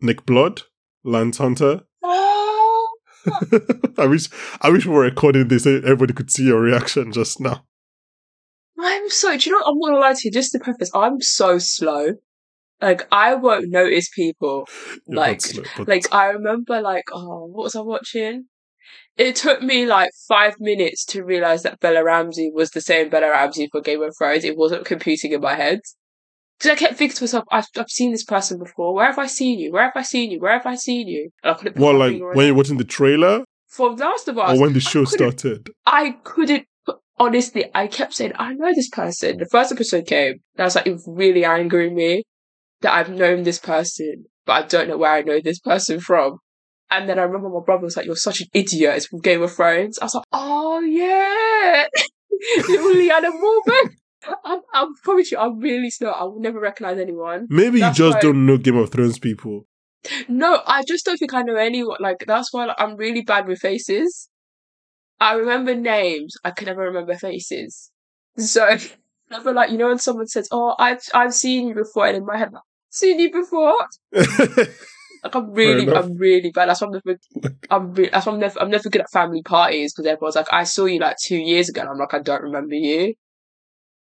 [0.00, 0.62] Nick Blood,
[1.04, 1.82] Lance Hunter?
[2.02, 2.88] Oh.
[3.98, 4.28] I wish
[4.60, 7.64] I wish we were recording this so everybody could see your reaction just now.
[8.78, 9.36] I'm so.
[9.36, 9.58] Do you know?
[9.58, 9.68] What?
[9.72, 10.30] I'm not gonna lie to you.
[10.30, 12.14] Just to preface, I'm so slow.
[12.80, 14.68] Like I won't notice people.
[15.06, 18.44] You're Like- slow, but Like I remember, like oh, what was I watching?
[19.16, 23.30] It took me like five minutes to realize that Bella Ramsey was the same Bella
[23.30, 24.44] Ramsey for Game of Thrones.
[24.44, 25.80] It wasn't computing in my head.
[26.58, 28.92] Because I kept thinking to myself, I've, I've seen this person before.
[28.94, 29.72] Where have I seen you?
[29.72, 30.40] Where have I seen you?
[30.40, 31.30] Where have I seen you?
[31.44, 34.60] And I couldn't well, like when you're watching the trailer for Last of Us, or
[34.60, 35.70] when the show couldn't- started.
[35.86, 36.66] I couldn't.
[37.20, 39.38] Honestly, I kept saying, I know this person.
[39.38, 42.22] The first episode came, and I was like, it really angering me
[42.80, 46.38] that I've known this person, but I don't know where I know this person from.
[46.90, 48.96] And then I remember my brother was like, You're such an idiot.
[48.96, 49.98] It's from Game of Thrones.
[49.98, 51.86] I was like, Oh, yeah.
[52.68, 53.30] Little Lyanna
[54.44, 56.10] I'm, I promise you, I'm really slow.
[56.10, 57.46] I will never recognize anyone.
[57.48, 59.66] Maybe you just why- don't know Game of Thrones people.
[60.28, 61.98] No, I just don't think I know anyone.
[62.00, 64.28] Like that's why like, I'm really bad with faces.
[65.20, 67.90] I remember names, I can never remember faces.
[68.36, 68.76] So
[69.30, 72.24] never like you know when someone says, "Oh, I've I've seen you before," and in
[72.24, 73.76] my head, like, "Seen you before?"
[75.24, 75.92] Like I'm really.
[75.92, 76.68] I'm really bad.
[76.68, 77.18] That's why I'm never,
[77.70, 80.52] I'm re- that's why I'm never, I'm never good at family parties because everyone's like,
[80.52, 83.14] "I saw you like two years ago," and I'm like, "I don't remember you."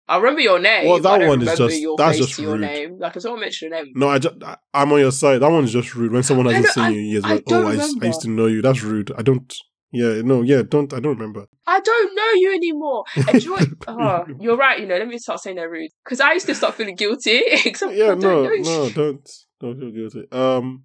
[0.08, 0.86] I remember your name.
[0.88, 2.60] Well, I that one is just- your that's face just rude.
[2.60, 2.98] name.
[2.98, 4.36] Like if someone mentioned your name, no, I just
[4.72, 5.40] I'm on your side.
[5.40, 6.12] That one's just rude.
[6.12, 8.30] When someone hasn't seen you in years, I like, oh, I, used- I used to
[8.30, 8.62] know you.
[8.62, 9.12] That's rude.
[9.16, 9.54] I don't.
[9.90, 10.92] Yeah, no, yeah, don't.
[10.92, 11.46] I don't remember.
[11.66, 13.04] I don't know you anymore.
[13.38, 14.78] Do oh, you're right.
[14.80, 17.40] You know, let me start saying they're rude because I used to start feeling guilty.
[17.64, 20.26] Except yeah, I don't no, no, don't don't feel guilty.
[20.30, 20.84] Um,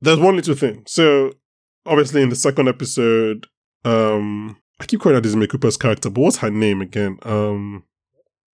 [0.00, 0.82] there's one little thing.
[0.88, 1.32] So
[1.86, 3.46] obviously in the second episode,
[3.84, 7.18] um, I keep calling her Daisy May Cooper's character, but what's her name again?
[7.22, 7.84] Um,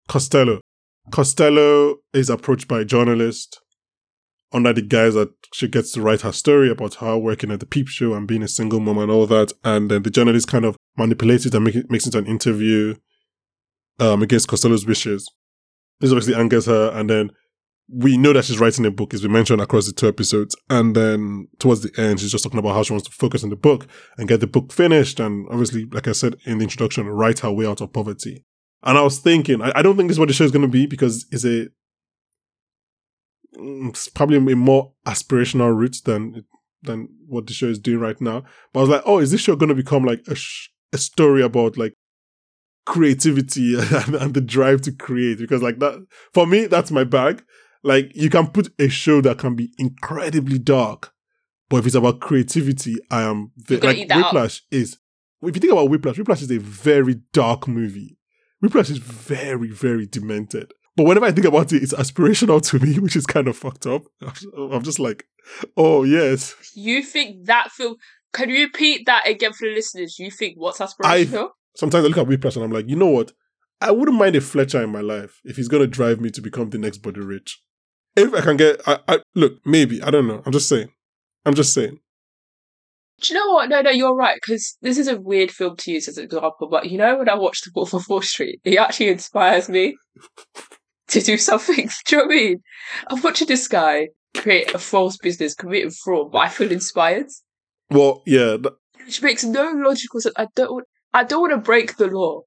[0.09, 0.61] Costello.
[1.11, 3.61] Costello is approached by a journalist
[4.53, 7.67] under the guise that she gets to write her story about her working at the
[7.67, 10.65] Peep Show and being a single mom and all that, and then the journalist kind
[10.65, 12.95] of manipulates it and make it, makes it an interview
[14.01, 15.31] um, against Costello's wishes.
[16.01, 17.31] This obviously angers her, and then
[17.91, 20.55] we know that she's writing a book, as we mentioned across the two episodes.
[20.69, 23.51] And then towards the end, she's just talking about how she wants to focus on
[23.51, 23.87] the book
[24.19, 25.21] and get the book finished.
[25.21, 28.45] And obviously, like I said in the introduction, write her way out of poverty.
[28.83, 30.63] And I was thinking, I, I don't think this is what the show is going
[30.63, 31.69] to be because it's a
[33.59, 36.45] mm, it's probably a more aspirational route than
[36.83, 38.45] than what the show is doing right now.
[38.73, 40.99] But I was like, oh, is this show going to become like a, sh- a
[40.99, 41.95] story about like
[42.87, 45.39] creativity and, and the drive to create?
[45.39, 47.43] Because like that, for me, that's my bag.
[47.83, 51.13] Like you can put a show that can be incredibly dark,
[51.69, 54.33] but if it's about creativity, I am ve- like that up.
[54.33, 54.99] Whiplash is.
[55.41, 58.18] If you think about Whiplash, Whiplash is a very dark movie.
[58.61, 60.73] Whiplash is very, very demented.
[60.97, 63.87] But whenever I think about it, it's aspirational to me, which is kind of fucked
[63.87, 64.03] up.
[64.59, 65.27] I'm just like,
[65.77, 67.97] oh yes, You think that film?
[68.33, 70.19] Can you repeat that again for the listeners?
[70.19, 71.47] You think what's aspirational?
[71.47, 73.33] I, sometimes I look at Whiplash and I'm like, you know what?
[73.81, 76.71] I wouldn't mind a Fletcher in my life if he's gonna drive me to become
[76.71, 77.63] the next Buddy Rich.
[78.17, 80.43] If I can get, I, I look maybe I don't know.
[80.45, 80.91] I'm just saying.
[81.47, 82.01] I'm just saying.
[83.21, 83.69] Do you know what?
[83.69, 84.37] No, no, you're right.
[84.41, 86.69] Because this is a weird film to use as an example.
[86.71, 89.97] But you know, when I watch The Wolf of Wall Street, it actually inspires me
[91.09, 91.89] to do something.
[92.07, 92.63] Do you know what I mean?
[93.09, 97.27] I'm watching this guy create a false business, committing fraud, but I feel inspired.
[97.91, 100.35] Well, yeah, th- Which makes no logical sense.
[100.37, 100.73] I don't.
[100.73, 102.43] want- I don't want to break the law.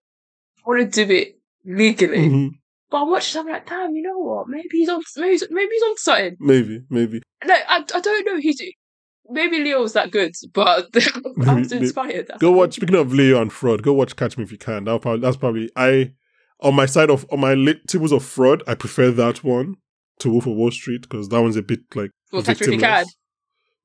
[0.60, 2.30] I want to do it legally.
[2.30, 2.50] mhm,
[2.92, 3.36] But I watched.
[3.36, 3.96] I'm like, damn.
[3.96, 4.48] You know what?
[4.48, 5.02] Maybe he's on.
[5.18, 6.38] Maybe he's, maybe he's on something.
[6.40, 7.22] maybe, maybe.
[7.44, 8.38] No, I, I don't know.
[8.38, 8.62] He's
[9.30, 12.32] maybe Leo's that good, but I was Maybe- inspired.
[12.40, 12.76] Go watch.
[12.76, 14.86] Speaking of Leo and fraud, go watch Catch Me If You Can.
[14.86, 16.14] That'll probably, that's probably I
[16.62, 18.64] on my side of on my lit tables of fraud.
[18.68, 19.76] I prefer that one
[20.20, 22.74] to Wolf of Wall Street because that one's a bit like Well, catch me if
[22.74, 23.06] you can.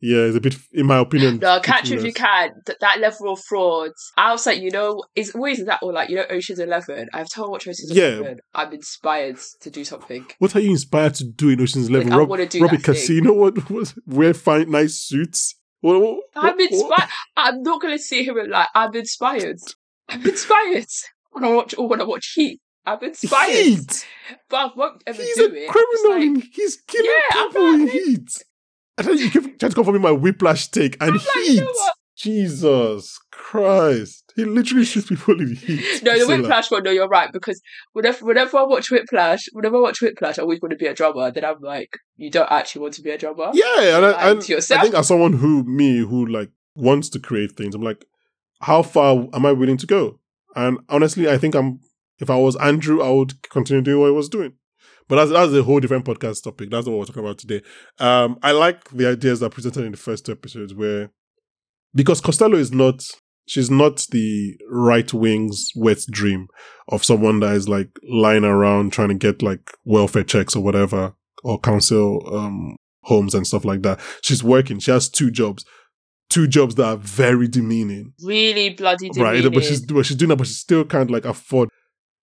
[0.00, 1.38] Yeah, it's a bit, in my opinion.
[1.38, 2.50] No, catch if you can.
[2.66, 3.92] Th- that level of fraud.
[4.18, 7.08] I was like, you know, it's always that or like, you know, Ocean's Eleven.
[7.14, 8.08] I've told watch Ocean's Yeah.
[8.18, 8.38] Eleven.
[8.54, 10.26] I'm inspired to do something.
[10.38, 12.08] What are you inspired to do in Ocean's Eleven?
[12.10, 12.94] Like, I Rob, wanna do rob a that thing.
[12.94, 13.32] casino?
[13.32, 13.94] What, what?
[14.06, 15.54] Wear fine, nice suits?
[15.80, 17.08] What, what, I'm what- inspired.
[17.36, 19.58] I'm not gonna sit here and like, I'm inspired.
[20.10, 20.86] I'm inspired.
[21.32, 23.50] When I watch or when I watch Heat, I'm inspired.
[23.54, 24.06] Heat.
[24.50, 25.68] But I won't ever He's do a it.
[25.70, 26.34] Criminal.
[26.36, 28.42] like- he's killing Yeah, people in like- Heat.
[28.98, 31.60] I thought you kept trying to come for me my whiplash take and like, Heat.
[31.60, 31.90] know?
[32.16, 34.32] Jesus Christ.
[34.34, 35.84] He literally shoots people in Heat.
[36.02, 36.26] No, the.
[36.26, 36.82] Whiplash one.
[36.82, 37.60] No, you're right because
[37.92, 40.94] whenever whenever I watch Whiplash, whenever I watch Whiplash, I always want to be a
[40.94, 41.30] drummer.
[41.30, 43.50] Then I'm like, you don't actually want to be a drummer.
[43.52, 44.42] Yeah, and, I, and.
[44.42, 48.06] I think as someone who, me, who like wants to create things, I'm like,
[48.62, 50.18] how far am I willing to go?
[50.54, 51.80] And honestly, I think I'm,
[52.18, 54.54] if I was Andrew, I would continue doing what I was doing.
[55.08, 56.70] But that's, that's a whole different podcast topic.
[56.70, 57.62] That's not what we're talking about today.
[57.98, 61.10] Um, I like the ideas that are presented in the first two episodes where,
[61.94, 63.06] because Costello is not,
[63.46, 66.48] she's not the right wing's wet dream
[66.88, 71.14] of someone that is like lying around trying to get like welfare checks or whatever,
[71.44, 74.00] or council, um, homes and stuff like that.
[74.22, 74.78] She's working.
[74.80, 75.64] She has two jobs,
[76.28, 79.10] two jobs that are very demeaning, Really bloody
[79.44, 79.52] right?
[79.52, 81.68] But she's but she's doing that, but she still can't like afford.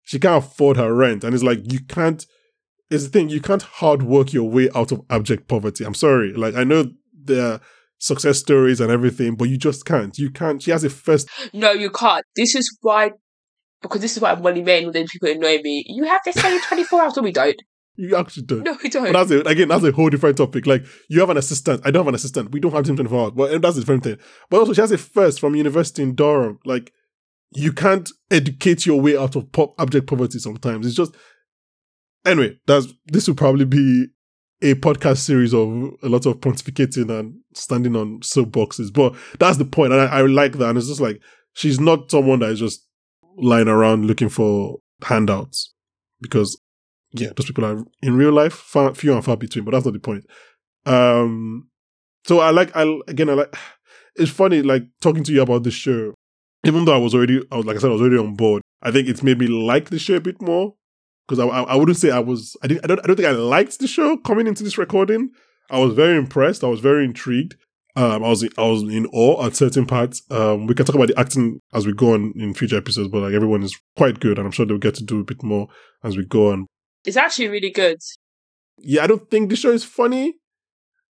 [0.04, 2.26] She can't afford her rent, and it's like you can't.
[2.94, 5.84] It's the thing you can't hard work your way out of abject poverty.
[5.84, 7.62] I'm sorry, like I know there are
[7.98, 10.18] success stories and everything, but you just can't.
[10.18, 10.62] You can't.
[10.62, 11.28] She has a first.
[11.54, 12.24] No, you can't.
[12.36, 13.12] This is why,
[13.82, 14.84] because this is why I'm money man.
[14.84, 17.18] When then people annoy me, you have to stay 24 hours.
[17.18, 17.60] or we don't.
[17.96, 18.64] You actually don't.
[18.64, 19.12] No, we don't.
[19.12, 20.68] But that's a, again, that's a whole different topic.
[20.68, 21.82] Like you have an assistant.
[21.86, 22.52] I don't have an assistant.
[22.52, 23.32] We don't have him 24 hours.
[23.36, 24.18] But that's a different thing.
[24.50, 26.60] But also, she has a first from university in Durham.
[26.66, 26.92] Like
[27.56, 30.40] you can't educate your way out of po- abject poverty.
[30.40, 31.16] Sometimes it's just
[32.26, 32.58] anyway.
[32.68, 34.08] That's this will probably be
[34.62, 35.70] a podcast series of
[36.02, 38.92] a lot of pontificating and standing on soapboxes.
[38.94, 40.70] But that's the point, and I, I like that.
[40.70, 41.22] And it's just like
[41.54, 42.88] she's not someone that is just
[43.38, 45.74] lying around looking for handouts
[46.22, 46.60] because
[47.12, 49.94] yeah, those people are in real life far, few and far between, but that's not
[49.94, 50.26] the point.
[50.86, 51.70] Um,
[52.26, 53.56] so I like, I again, I like.
[54.16, 56.14] It's funny, like talking to you about this show.
[56.64, 58.62] Even though I was already, I was like I said, I was already on board.
[58.84, 60.76] I think it's made me like the show a bit more
[61.28, 62.56] because I, I, I wouldn't say I was.
[62.62, 62.84] I didn't.
[62.84, 63.00] I don't.
[63.04, 65.30] I don't think I liked the show coming into this recording.
[65.70, 66.64] I was very impressed.
[66.64, 67.56] I was very intrigued.
[67.96, 70.24] Um, I was I was in awe at certain parts.
[70.32, 73.22] Um, we can talk about the acting as we go on in future episodes, but
[73.22, 75.68] like everyone is quite good, and I'm sure they'll get to do a bit more
[76.04, 76.66] as we go on.
[77.06, 78.00] It's actually really good.
[78.80, 80.36] Yeah, I don't think the show is funny.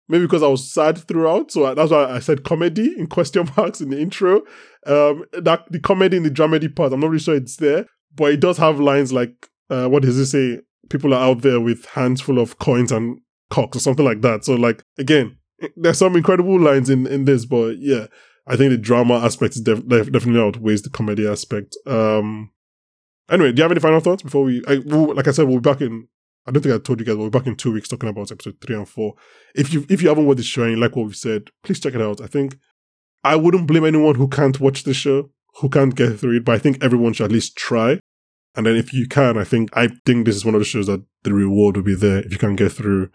[0.07, 3.79] Maybe because I was sad throughout, so that's why I said comedy in question marks
[3.79, 4.41] in the intro.
[4.85, 8.33] Um, that the comedy in the dramedy part, I'm not really sure it's there, but
[8.33, 10.61] it does have lines like, uh, "What does it say?
[10.89, 14.45] People are out there with hands full of coins and cocks or something like that."
[14.45, 15.37] So, like again,
[15.75, 18.07] there's some incredible lines in in this, but yeah,
[18.47, 21.75] I think the drama aspect is def- def- definitely outweighs the comedy aspect.
[21.87, 22.51] Um,
[23.29, 24.61] anyway, do you have any final thoughts before we?
[24.67, 26.07] I, we'll, like I said, we'll be back in
[26.47, 28.31] I don't think I told you guys, we'll be back in two weeks talking about
[28.31, 29.13] episode three and four.
[29.53, 31.79] If you if you haven't watched the show and you like what we've said, please
[31.79, 32.19] check it out.
[32.19, 32.57] I think
[33.23, 35.29] I wouldn't blame anyone who can't watch the show,
[35.59, 37.99] who can't get through it, but I think everyone should at least try.
[38.55, 40.87] And then if you can, I think I think this is one of the shows
[40.87, 43.09] that the reward will be there if you can get through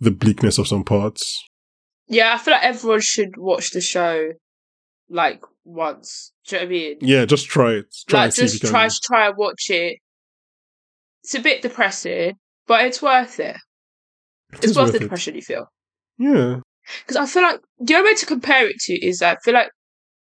[0.00, 1.42] the bleakness of some parts.
[2.08, 4.30] Yeah, I feel like everyone should watch the show
[5.10, 6.32] like once.
[6.46, 6.96] Do you know what I mean?
[7.00, 7.86] Yeah, just try it.
[8.08, 8.90] Try like and see if just try can.
[8.90, 9.98] to try and watch it.
[11.24, 12.34] It's a bit depressing,
[12.66, 13.56] but it's worth it.
[14.52, 15.00] It It's is worth the it.
[15.00, 15.66] depression you feel.
[16.18, 16.60] Yeah.
[17.00, 19.70] Because I feel like the only way to compare it to is I feel like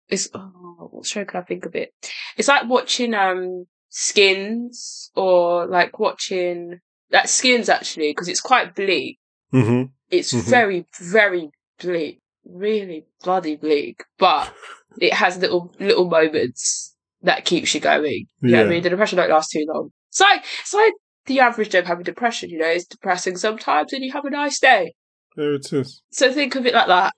[0.08, 1.90] it's oh, what show can I think of it?
[2.38, 3.66] It's like watching um
[3.96, 6.80] Skins or like watching
[7.12, 9.20] like Skins actually because it's quite bleak.
[9.52, 10.50] hmm It's Mhm.
[10.50, 14.52] very very bleak, really bloody bleak, but
[15.00, 18.26] it has little little moments that keeps you going.
[18.42, 18.84] You know what I mean?
[18.84, 19.90] The depression don't last too long.
[20.10, 20.94] It's like it's like
[21.28, 22.50] the average Joe having depression.
[22.50, 24.94] You know, it's depressing sometimes, and you have a nice day.
[25.36, 26.02] There it is.
[26.12, 27.14] So think of it like that.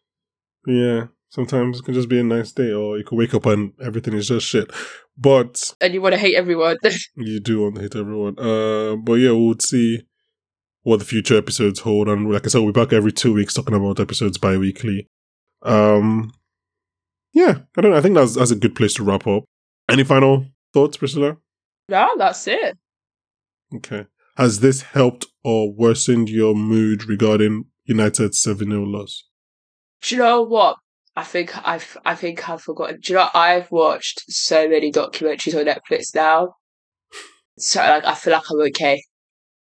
[0.67, 1.05] Yeah.
[1.35, 4.13] Sometimes it can just be a nice day, or you can wake up and everything
[4.13, 4.71] is just shit.
[5.17, 6.77] But and you want to hate everyone.
[7.17, 8.39] you do want to hate everyone.
[8.39, 10.03] Uh, but yeah, we'll see
[10.83, 12.07] what the future episodes hold.
[12.07, 15.09] And like I said, we're back every two weeks talking about episodes bi weekly.
[15.61, 16.31] Um,
[17.33, 17.97] yeah, I don't know.
[17.97, 19.43] I think that's, that's a good place to wrap up.
[19.89, 21.35] Any final thoughts, Priscilla?
[21.89, 22.77] no, that's it.
[23.75, 24.05] Okay.
[24.37, 29.25] Has this helped or worsened your mood regarding United's 7 0 loss?
[30.01, 30.77] Do you know what?
[31.15, 32.99] I think I've I think I've forgotten.
[33.01, 36.55] Do you know I've watched so many documentaries on Netflix now,
[37.57, 39.01] so like I feel like I'm okay.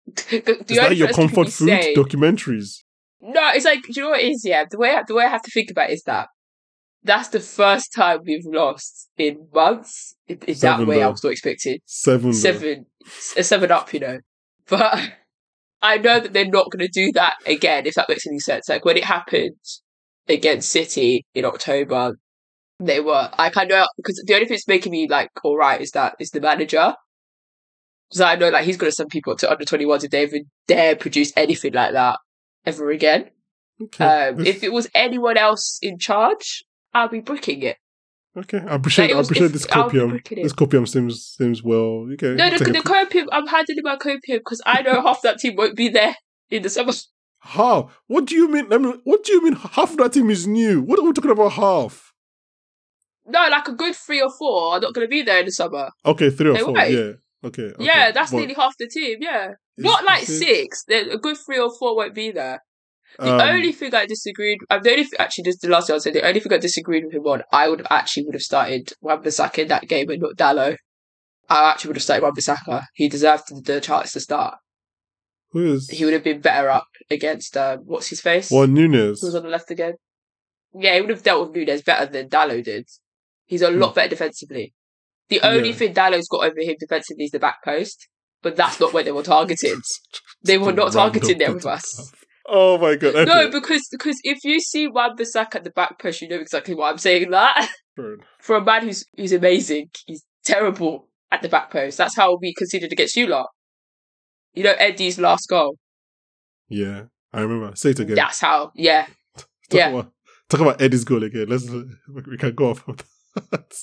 [0.15, 1.67] The Is that your comfort food?
[1.69, 2.84] say- Documentaries?
[3.21, 4.43] no, it's like do you know what it is?
[4.45, 6.27] Yeah, the way the way I have to think about it is that
[7.03, 10.15] that's the first time we've lost in months.
[10.27, 11.12] In, in that Seven, way, I though.
[11.12, 11.79] was not expecting.
[11.86, 12.86] 7 seven,
[13.36, 14.19] a uh, seven up, you know.
[14.69, 15.12] But
[15.82, 18.69] I know that they're not going to do that again, if that makes any sense.
[18.69, 19.58] Like when it happened
[20.28, 22.18] against City in October,
[22.80, 25.80] they were like I know because the only thing that's making me like all right
[25.82, 26.96] is that is the manager.
[28.10, 30.24] Because I know like he's going to send people to under twenty ones if they
[30.24, 32.20] even dare produce anything like that
[32.66, 33.30] ever again.
[33.82, 34.06] Okay.
[34.30, 37.78] Um, if it was anyone else in charge, I'll be bricking it.
[38.36, 39.06] Okay, I appreciate.
[39.06, 40.24] Like, it I appreciate if- this copium.
[40.44, 42.08] This copium seems seems well.
[42.14, 43.28] Okay, No, I'll the, the copium.
[43.32, 46.16] I'm handing my copium because I know half that team won't be there
[46.50, 46.94] in the summer.
[47.43, 47.89] How?
[48.08, 48.71] What do you mean?
[48.71, 49.53] I mean, what do you mean?
[49.53, 50.82] Half of that team is new.
[50.82, 51.51] What are we talking about?
[51.51, 52.13] Half?
[53.25, 55.51] No, like a good three or four are not going to be there in the
[55.51, 55.89] summer.
[56.06, 56.73] Okay, three or They four.
[56.73, 56.91] won't.
[56.91, 57.12] Yeah.
[57.45, 57.63] Okay.
[57.63, 57.84] okay.
[57.84, 59.17] yeah, that's But nearly half the team.
[59.19, 60.86] Yeah, not like six.
[60.89, 62.62] A good three or four won't be there.
[63.19, 65.99] The um, only thing I disagreed, um, the only thing, actually, the last thing I'll
[65.99, 68.41] say, the only thing I disagreed with him on, I would have actually would have
[68.41, 70.77] started Wan-Bissaka in that game and not Dalot.
[71.47, 72.86] I actually would have started Wan-Bissaka.
[72.95, 74.56] He deserved the, the chance to start.
[75.54, 75.89] Who is?
[75.89, 78.52] He would have been better up against um, what's his face?
[78.52, 79.24] Well, Who Núñez.
[79.24, 79.94] was on the left again?
[80.74, 82.88] Yeah, he would have dealt with Núñez better than Dalot did.
[83.46, 84.74] He's a lot better defensively.
[85.30, 85.76] The only Yeah.
[85.76, 88.08] thing Dalot's got over him defensively is the back post,
[88.42, 89.78] but that's not where they were targeted.
[90.46, 92.12] They were not targeting there with us.
[92.46, 93.16] Oh my god.
[93.16, 93.24] Okay.
[93.24, 96.76] No, because because if you see Wan Bissaka at the back post, you know exactly
[96.76, 97.70] why I'm saying that.
[98.42, 101.98] For a man who's who's amazing, he's terrible at the back post.
[101.98, 103.48] That's how we conceded against you lot.
[104.54, 105.78] You know Eddie's last goal.
[106.70, 107.76] Yeah, I remember.
[107.76, 108.16] Say it again.
[108.16, 108.72] That's how.
[108.76, 109.89] Yeah, Talk yeah.
[109.89, 110.12] About,
[110.50, 111.48] talk about Eddie's goal again.
[111.50, 113.04] Let's we can go off of
[113.52, 113.74] that.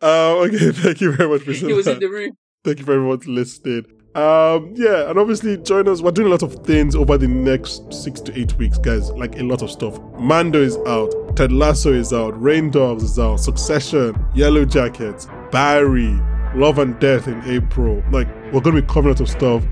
[0.02, 1.70] um, okay, thank you very much, Priscilla.
[1.70, 2.32] he was in the room.
[2.64, 3.84] Thank you for everyone listening.
[4.14, 6.00] Um, yeah, and obviously join us.
[6.00, 9.10] We're doing a lot of things over the next six to eight weeks, guys.
[9.12, 10.00] Like a lot of stuff.
[10.18, 16.18] Mando is out, Ted Lasso is out, Rain Dogs is out, Succession, Yellowjackets, Barry,
[16.54, 18.02] Love and Death in April.
[18.10, 19.64] Like we're gonna be covering a lot of stuff.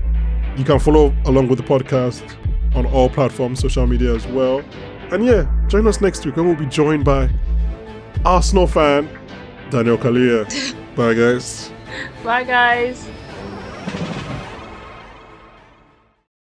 [0.57, 2.35] You can follow along with the podcast
[2.75, 4.63] on all platforms, social media as well.
[5.11, 7.29] And yeah, join us next week and we'll be joined by
[8.25, 9.09] Arsenal fan
[9.69, 10.45] Daniel Kalia.
[10.95, 11.71] Bye guys.
[12.23, 13.07] Bye, guys.